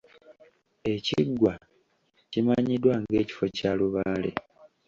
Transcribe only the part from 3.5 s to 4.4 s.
kya lubaale.